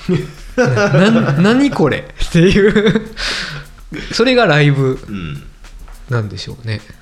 [0.57, 3.03] なな何これっていう。
[4.13, 5.43] それがライブうん。
[6.11, 7.02] なんでしょうねそうだね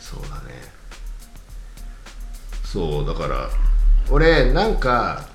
[2.73, 3.49] そうだから
[4.11, 5.29] 俺なんか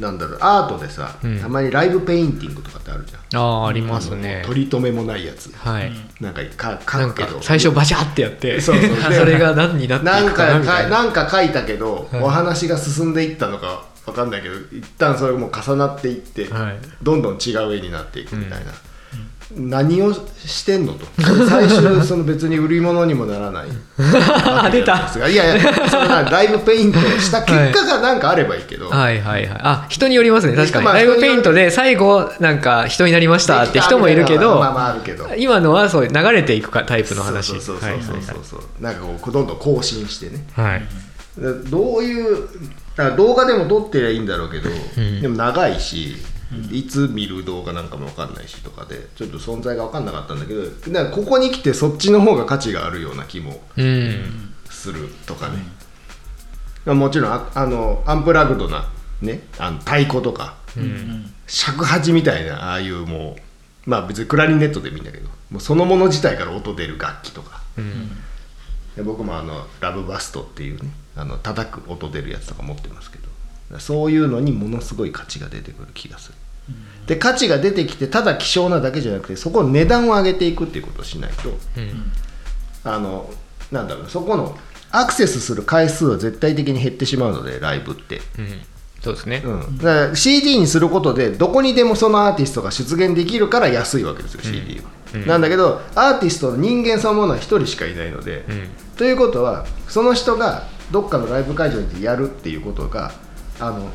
[0.00, 1.40] なんだろうアートでさ、うん。
[1.40, 3.40] たまにライブペインティングとかってあるじゃん。
[3.40, 4.42] ああありますね。
[4.46, 5.52] 取り留めもないやつ。
[5.56, 5.92] はい。
[6.20, 7.42] なんかかなんか書くけど。
[7.42, 8.96] 最初バシャってやってそうそう。
[9.12, 10.96] それが何になっていなんくかなかみたいな。
[10.96, 12.22] かなんか書いたけど、はい。
[12.22, 16.78] お話が進んでいったのかわかんないけど一旦それも重なっていって、はい。
[17.02, 18.72] どんどん違う絵になっていくみたいな、
[19.56, 21.06] 何をしてんのと。
[21.48, 23.68] 最終その別に売り物にもならない。
[23.98, 25.10] あ出た。
[25.26, 29.60] いやいやそれなライブペイントした結果がなんかあればいいけど、はいはいはい。
[29.62, 30.54] あ人によりますね。
[30.54, 30.84] 確かに。
[30.84, 35.26] まあライブペイントで最後なんか人になりましたって人もいるけどまあまああるけど。
[35.36, 40.44] 今のはそう流れていくかタイプの話そうそうそうはいそうそうなんかこうどんどん更新してね。
[40.54, 40.66] はい。
[40.66, 40.82] はい
[41.70, 42.48] どういう
[43.16, 45.20] 動画でも撮ってりゃいいんだろうけど、ん。
[45.20, 46.16] でも長いし、
[46.70, 55.56] いつ見る動画なんかも分かんないしとかでちょっと存在が分かんなかったんだけどだからここに来てそっちの方が価値があるような気もうんするとかね、
[56.84, 58.88] まあもちろんああのアンプラグドな、
[59.20, 61.32] ね、あの太鼓とかうん。
[61.46, 63.36] 尺八みたいなああいうも
[63.86, 67.62] うまあ別にクラリネットでもいいんだけどもうそのもの自体から音出る楽器とか。
[67.76, 68.10] うん。
[68.96, 73.28] で僕もあのラブバストっていうねあの叩く音出るやつとか持ってますけど
[73.78, 76.34] そういうのにものすごい価値が出てくる気がする、
[77.06, 82.12] で価値が出てきてただ希少なだけじゃなくてそこの値段を上げていくっていうことをしないとうん。
[82.84, 83.30] あの
[83.72, 84.56] なんだろうなそこの
[84.90, 88.60] アクセスする回数は絶対的に減ってしまうのでライブって、うん。
[89.02, 89.42] そうですね。
[89.44, 95.26] うん、だから CD にすることでどこにでもそのアーティストが出現できるから安いわけですよ CD は、うん。
[95.26, 98.68] なんだけどアーティストの人間そのものは1人しかいないので、うん。
[98.96, 103.12] ということはその人がどっかのライブ会場にやるっていうことが
[103.60, 103.90] あの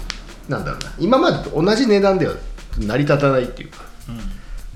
[0.50, 0.94] なんだろうな。
[1.00, 2.36] 今までと同じ値段では
[2.78, 3.78] 成り立たないっていうか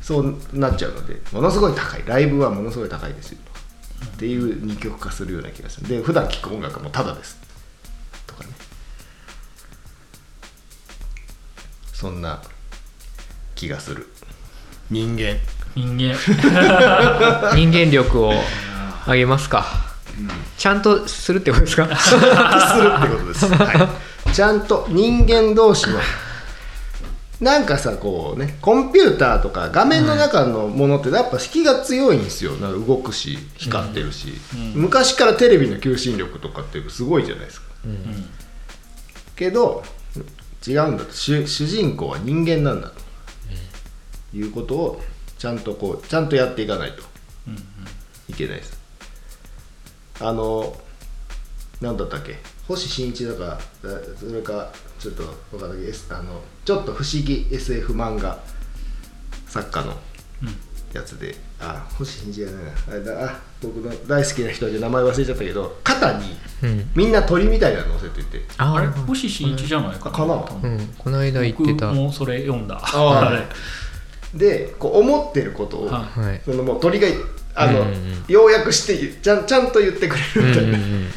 [0.02, 2.04] そうなっちゃうのでものすごい高い。
[2.06, 3.40] ライブはものすごい高いですよ
[4.06, 5.88] っていう二極化するような気がする。
[5.88, 7.38] で普段聴く音楽もタダです。
[8.26, 8.50] とかね。
[11.92, 12.42] そんな
[13.56, 14.08] 気がする。
[14.90, 15.36] 人間。
[15.76, 16.16] 人間。
[17.56, 18.34] 人間力を
[19.08, 19.66] 上げますか。
[20.58, 21.96] ちゃんとするってことですか？
[21.96, 23.90] するってことです、はい、
[24.34, 26.00] ちゃんと人間同士の
[27.40, 32.54] なんかさこうねコンピューターとか画面の中のものってやっぱ引きが強いんですよ。
[32.54, 34.34] なんか動くし光ってるし、
[34.74, 37.68] 昔からテレビの求心力とかってすごいじゃないですか、
[39.36, 39.84] けど
[40.68, 41.14] 違うんだと。
[41.14, 42.96] 主主人公は人間なんだと、
[44.36, 45.02] いうことを
[45.38, 47.04] ちゃんとこうちゃんとやっていかないと。
[48.30, 48.80] いけないです。
[50.20, 50.76] あの
[51.82, 52.38] なんだったっけ？
[52.68, 53.40] 星新一だか
[53.84, 58.38] だそれかちょっと分かんないけど S あのちょっと不思議 SF 漫画
[59.48, 59.94] 作家の
[60.94, 62.66] やつで、あ星新一じゃない。
[62.66, 66.26] なあれだあ僕の大好きな人で名前忘れちゃったけど肩に
[66.64, 66.90] うん。
[66.96, 68.42] みんな鳥みたいなの乗せてて。
[68.58, 68.88] ああれ？
[68.88, 70.10] ー星新一じゃないか？
[70.26, 70.34] な？
[70.36, 70.94] うん。
[70.98, 71.88] この間言ってた。
[71.88, 72.80] 僕もそれ読んだ。
[72.82, 73.30] あ
[74.34, 74.38] れ。
[74.38, 76.42] でこう思ってることを、ははい。
[76.44, 77.08] そのもう鳥が
[77.56, 78.24] あの、うんうんうん。
[78.28, 81.10] 要約してちゃんちゃんと言ってくれうんるみたいな、うんうん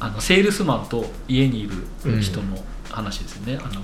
[0.00, 2.58] あのセールスマンと家にいる人の
[2.90, 3.82] 話ですよね、あの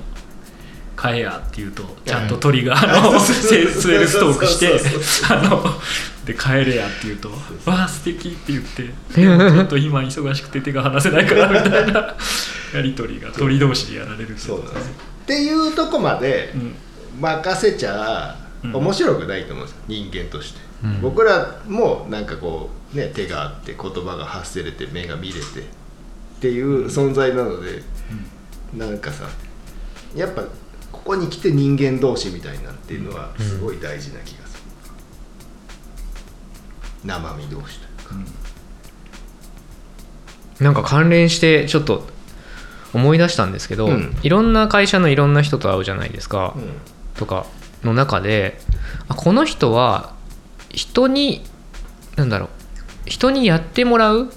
[0.96, 4.80] 買えやって言うとちゃんと鳥があのセールセールストークして
[5.28, 5.62] あの
[6.24, 7.30] で帰れやって言うと
[7.68, 12.14] 「わあ素敵って言ってちょっと今忙しくて手が離せないからみたいな
[12.74, 16.74] やり取りが鳥同士でやられるそうなんですっていうとこまでうん。
[17.20, 18.76] 任せちゃうん。
[18.76, 21.00] 面白くないと思うんですよ人間として、うん。
[21.00, 25.40] 僕らもなんかこうね手があって言葉が発せれて目が見れて
[26.44, 27.82] っていう存在なので、
[28.76, 29.24] なんかさ
[30.14, 30.42] やっぱ
[30.92, 34.62] ここに来て人間同士みたいなっていうのはすごい大事な気がする、
[37.06, 38.14] 生身同士というか、
[40.60, 42.06] なんか関連してちょっと
[42.92, 44.14] 思い出したんですけど、うん。
[44.22, 46.72] いろんな会社のいろんな人と会うじゃないですか、うん。
[47.16, 47.46] とか
[47.82, 48.60] の中で
[49.08, 50.12] あこの人は
[50.68, 51.42] 人に
[52.16, 52.48] なんだろう
[53.06, 54.30] 人にやってもらう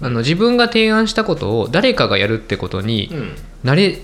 [0.00, 3.34] あの自分が提案したことを誰かがやるってことにうん。
[3.64, 3.98] 慣れ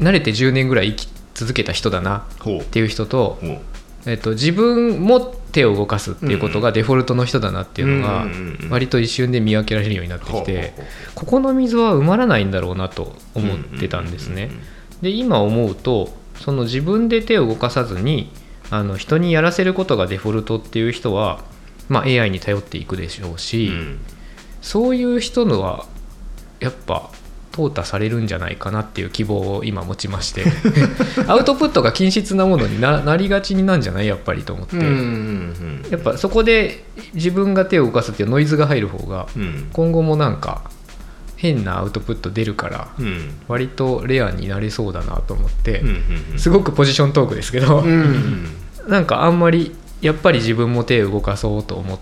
[0.00, 3.38] 慣れて10年ぐらい生き続けた人だなっていう人と、
[4.06, 8.26] えっと、自分も手を動かすっていうことがデフォルトの人だなっていうのが
[8.70, 10.74] 割と一瞬で見分けられるようになってきて
[11.14, 14.50] ここの溝は埋まらないんだろうなと思ってたんですね。
[15.00, 18.30] で今思うとその自分で手を動かさずに
[18.70, 21.42] あの人にやらせることがデフォルトっていう人は、
[21.88, 24.00] まあ、AI に頼っていくでしょうし、うん
[24.68, 25.86] そういう人のは
[26.60, 27.08] やっぱ
[27.52, 30.44] 淘汰されるんじゃないかなっていう希望を今持ちまして。
[31.26, 34.06] アウトプットが均質なものにななりがちになんじゃない？
[34.06, 39.68] やっぱりと思って、うんうんやっぱそこで自分が手を動かすっていうノイズが入る方がうん。
[39.72, 40.70] 今後もなんか
[41.36, 43.30] 変なアウトプット出るからうん。
[43.48, 45.88] 割とレアになれそうだなと思って、うん
[46.32, 48.46] うんすごくポジショントークですけど、うん。
[48.86, 51.98] なんかあんまりやっぱり自分も手を動かそうと思っ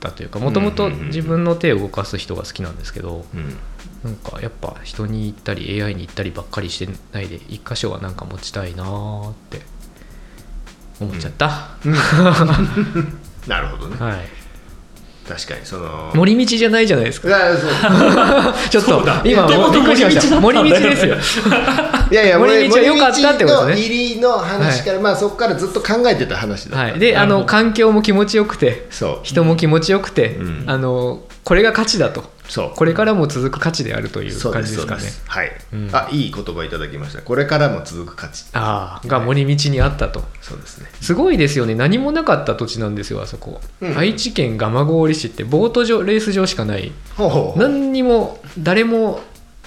[0.00, 3.56] たというかもともと自分の手を動かす人が好きなんですけどうん。
[4.04, 9.60] なんかやっぱ人に行ったり AI に行ったりばっかりしてないで一箇所はなんか持ちたいなーって
[11.00, 11.68] 思っちゃった、
[13.46, 13.96] なるほどね。
[13.98, 14.28] はい。
[15.26, 16.12] 確かにその。
[16.14, 17.28] 森道じゃないじゃないですか。
[18.68, 20.40] ちょっと今もともとびっくりしました。
[20.40, 21.16] 森道ですよ
[22.10, 23.74] いやいや森道は良かったってことね。
[23.74, 26.70] 入りの話から、まあそこからずっと考えてた話だ。
[26.70, 29.20] った、はい、であの環境も気持ちよくてそう。
[29.22, 30.64] 人も気持ちよくて、うん。
[30.66, 32.24] あのこれが価値だと。
[32.48, 32.72] そう。
[32.74, 35.02] これからも続く価値であるという感じですかね。
[35.02, 35.22] す。
[35.28, 35.90] はい、うん。
[35.92, 37.22] あいい言葉いただきました。
[37.22, 38.46] これからも続く価値。
[38.54, 40.24] ああが森道にあったと。
[40.40, 40.90] そうですね。
[41.00, 41.76] すごいですよね。
[41.76, 43.96] 何もなかった土地なんですよあそこ、うん。
[43.96, 46.92] 愛知県蒲郡市ってボート場レース場しかない。
[47.16, 47.58] ほうほうほう。
[47.58, 49.20] 何にも誰も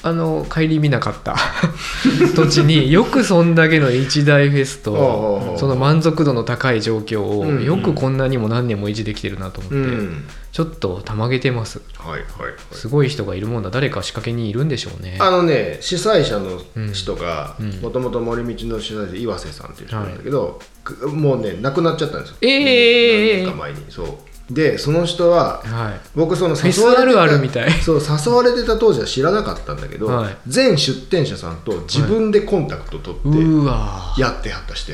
[0.06, 1.38] あの顧みなかった。
[2.36, 10.26] 土地によくそんだけの一大フェスとその満足度の高い状況をよくこんなにも何年も維持できてるなと思って、うん。
[10.52, 11.82] ちょっとたまげてます。
[11.98, 12.54] はいはいはい。
[12.74, 13.70] すごい人がいるもんだ。
[13.70, 15.18] 誰か仕掛けにいるんでしょうね。
[15.20, 16.62] あのね主催者の
[16.92, 22.36] 人がもともと森道の主催者岩瀬さんっていう人なんだけど、くもうね亡くなっちゃったんですよ。
[22.42, 23.86] ええ何年か前に。
[23.90, 24.08] そう
[24.50, 26.00] でその人ははい。
[26.16, 27.72] 僕そのフェス誘われてたあるあるみたい。
[27.82, 30.38] そう誘われてた当時は知らなかったんだけど、はい。
[30.48, 34.94] 全出店者さんと自分でコンタクト取ってうわやってはったして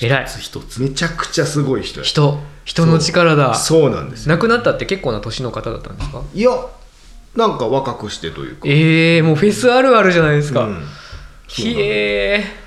[0.00, 0.26] 偉い。
[0.26, 2.06] 一つめちゃくちゃすごい人や。
[2.06, 2.38] 人。
[2.64, 3.54] 人の力だ。
[3.54, 3.90] そう。
[3.90, 4.34] なんですよ。
[4.34, 6.22] 亡くなったって結構な年の方だったんですか？
[6.34, 6.50] いや
[7.34, 8.62] なんか若くしてというか。
[8.64, 10.84] ええもうフェスあるあるじゃないですか、うん。
[11.48, 12.65] ひえそう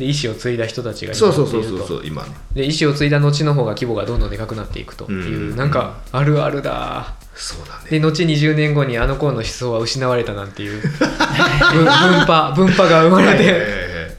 [0.00, 2.30] で意思を継いだ人たちがそうそうそうそううそう今ね。
[2.54, 5.56] で意思を継いだ後の方が規模がどんどんでかくなっていくという、うん。
[5.56, 7.14] なんかあるあるだ。
[7.34, 7.90] そうだね。
[7.90, 10.80] で後20年後にあの頃の思想は失われたなんていう。
[10.80, 13.52] 分分派分派が生まれて。
[13.52, 13.60] はい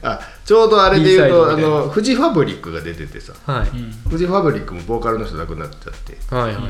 [0.04, 3.32] あちょうどあれで言うとあのフジファブリックが出ててさ。
[3.46, 4.08] はい。
[4.08, 6.16] フジファブリックもボーカルの人亡くなっちゃって。
[6.32, 6.62] はいはい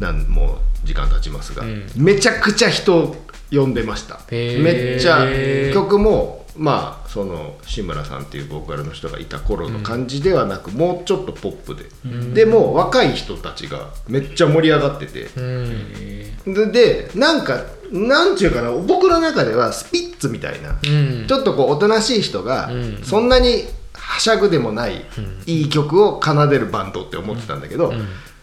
[0.00, 1.86] なんもう時間経ちますが、うん。
[1.96, 3.14] めちゃくちゃ人
[3.50, 4.20] 呼んでました。
[4.30, 5.24] めっちゃ
[5.72, 11.84] 曲もまあその志村さんっていうボーカルの人がいた頃の感じではなく、もうちょっとポップで、
[12.32, 15.28] でも若い人たちがめっちゃ盛り上がってて。
[15.36, 16.54] うん。
[16.54, 21.26] ででなんかなんちゅうかな僕の中ではスピッツみたいな、うん。
[21.26, 23.02] ちょっとこうおとなしい人が、うん。
[23.02, 23.64] そんなに
[23.94, 25.04] はしゃぐでもない、
[25.46, 27.92] いい曲を奏でるバンドって思ってたんだけど、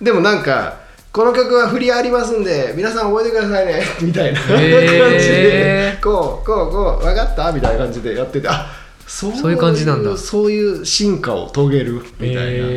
[0.02, 0.81] でもなんか
[1.12, 3.84] この曲は振りありますんで皆さん覚えてくださいね。
[4.02, 4.40] みたいな。
[4.40, 7.52] 感じでこうこうこう分かった？
[7.52, 8.72] みたいな感じでやっててあ
[9.06, 10.16] そうそういう感じなんだ。
[10.16, 12.02] そういう進化を遂げる？
[12.18, 12.68] みたいな、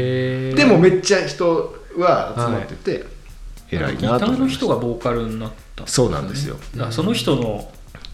[0.56, 3.04] でもめっちゃ人は集まってて、
[3.70, 3.96] 偉い。
[3.96, 4.56] ギターのなと思いました。
[4.58, 6.56] 人がボーカルになったそうなんですよ。
[6.74, 7.70] だからその人の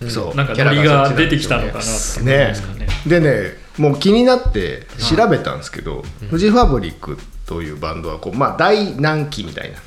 [0.06, 2.48] そうなんかノリが出てきたのかなってね。
[2.50, 2.87] ますかね。
[3.06, 9.76] でねもう気になって調べたんですけど、フジファブリックというバンドはこう、まあ、大難期みたいな。
[9.78, 9.83] の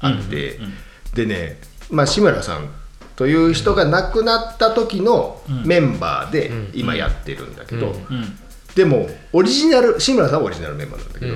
[0.00, 0.72] あって、うんうん
[1.14, 1.58] でね、
[1.90, 2.68] まあ、志村さん
[3.16, 7.92] という人が亡くなった時のメンバーで今やってるんだけど、うん。
[7.92, 8.38] うん。
[8.74, 11.34] でもオリジナル志村さんはオリジナルメンバーなんだけど、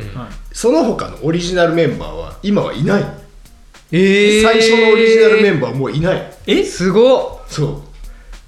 [0.53, 3.05] その他のオリジナルメンバーは今はいない、
[3.91, 4.43] えー。
[4.43, 6.33] 最初のオリジナルメンバーはもういない。
[6.47, 7.49] えすごっ。
[7.49, 7.92] そう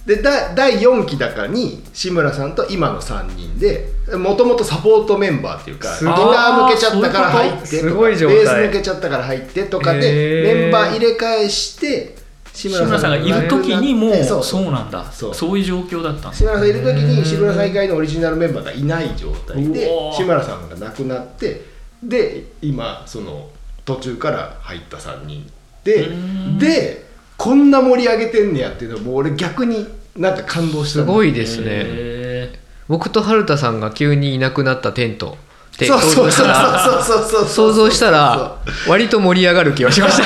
[0.07, 10.63] でだ第4期だかに志村さんと今の3人でもともとサポートメンバーっていうかギター抜けちゃったから入ってすとかベース抜けちゃったから入ってとかへでー。
[10.63, 12.17] メンバー入れ替えして
[12.53, 15.11] 志志村さんがいる時にもうそうそうなんだ。
[15.11, 15.35] そう。
[15.35, 21.63] そういう状況だった志村さんいる時に志村さん以外のオリジナルメンバーがいない状態で志村さんが亡くなって
[22.03, 23.49] で今その
[23.85, 25.51] 途中から入った3人
[25.83, 26.59] でうん。
[26.59, 27.05] で
[27.37, 31.67] こんな盛り上げてんねやっていうのもう俺逆になんか感動したすごいですね。
[31.69, 32.53] へ
[32.89, 35.37] 僕と春田さんが急にいなくなったテント。
[35.75, 36.47] ってそうそうそう。
[36.47, 37.49] 想像したらそうそうそうそう。
[37.49, 38.59] 想像したら
[38.89, 40.25] 割と盛り上がる気がしました。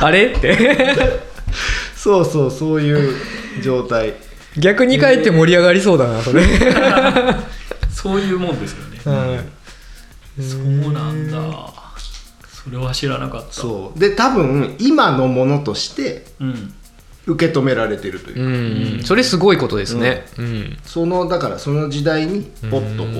[0.06, 0.26] あれ？
[0.26, 1.20] って。
[1.96, 3.16] そうそうそういう
[3.62, 4.14] 状態。
[4.56, 6.42] 逆に帰って盛り上がりそうだなそれ。
[7.90, 9.48] そういうもんですよね、
[10.40, 11.38] そうなんだ。
[12.46, 13.52] それは知らなかった。
[13.52, 13.98] そう。
[13.98, 16.74] で多分今のものとしてうん
[17.28, 19.04] 受け止められてるといううか、ん。
[19.04, 20.26] それすごいことですね。
[20.38, 20.78] うん。
[20.82, 23.12] そのだからその時代にポッとこう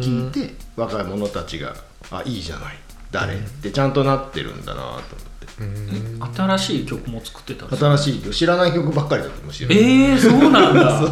[0.00, 1.74] 聞いて若い者たちが
[2.10, 2.78] 「あいいじゃない。
[3.10, 6.36] 誰?」ってちゃんとなってるんだなと思って。
[6.36, 8.34] 新しい曲も作ってた新しい曲。
[8.34, 11.02] 知らない曲ばっかりだったむしろえー、そうなんだ。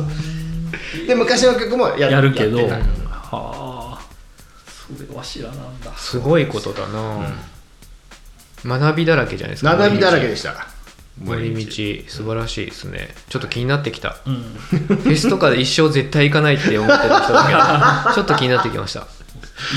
[1.06, 2.66] で昔の曲もややるけど。
[2.66, 2.80] は
[3.30, 4.00] あ。
[4.66, 5.92] それは知らなんだ。
[5.98, 7.28] すごいことだな。
[8.64, 9.76] 学びだらけじゃないですか。
[9.76, 10.77] 学びだらけでした
[11.20, 13.08] 森道素晴らしいですね。
[13.28, 14.16] ちょっと気になってきた。
[14.26, 14.42] うん。
[14.42, 19.06] フェスとかで一生絶対行かないって思ってた人だけど ちょっと気になってきました。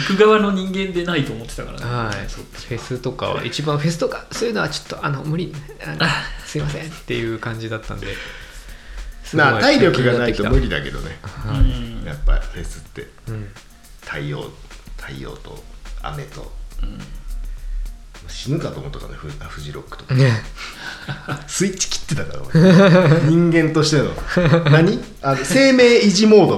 [0.10, 1.80] 行く側の人間でないと思ってたから。
[1.80, 2.28] ねはい。
[2.28, 5.54] フェスとかは一番フェスとかそういうのはちょっとあの無理
[6.46, 8.16] すいませんっていう感じだったんで
[9.34, 11.18] な体力がないと無理だけどね。
[11.48, 12.04] うん。
[12.06, 13.02] やっぱフェスって。
[13.28, 13.72] なって
[14.02, 14.44] 太陽
[14.98, 15.64] 太陽と
[16.04, 16.52] 雨と、
[18.28, 20.16] 死ぬかと思ったからねフフジロックとか。
[20.16, 20.32] ね。
[21.48, 24.12] スイッチ切ってたから俺人間としての。
[24.72, 25.04] 何？
[25.22, 26.58] あの生命維持モ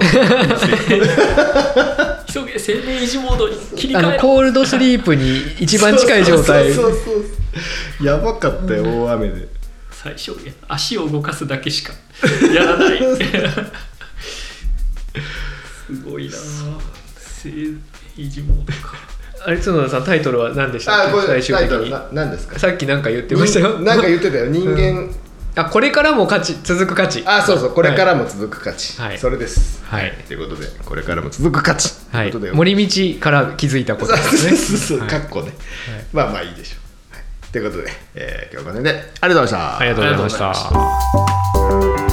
[2.26, 4.16] 急 げ生命維持モードに切りあの替え。
[4.16, 6.72] ろコールドスリープに一番近い状態。
[6.72, 8.06] そうそうそうそう。
[8.06, 9.48] やばかったよ大雨で。
[9.90, 11.94] 最小限足を動かすだけしか
[12.54, 12.98] やらない。
[15.86, 16.36] すごいな。
[17.16, 17.78] 生命
[18.16, 18.96] 維持モードか
[19.46, 21.94] あれ角田さんタイトルは何でしたあこれ最終的に。
[22.12, 22.58] 何ですか？
[22.58, 23.78] さっきなんか言ってましたよ。
[23.78, 24.46] になんか言ってたよ。
[24.46, 25.10] 人間、
[25.56, 29.18] あこれからも価値続く価値あそうそうこれからも続く価値、はい。
[29.18, 29.84] それです。
[29.84, 30.12] はい。
[30.26, 32.30] ということでこれからも続く価値はい。
[32.30, 32.52] ということで。
[32.52, 34.56] 森道から気づいたことですね。
[34.56, 35.52] そうそうかっこね、
[36.12, 36.76] まあまあいいでしょ
[37.12, 39.78] う、はい、ということで、えー今日はこの辺でありがとうございました。
[39.78, 42.03] ありがとうございました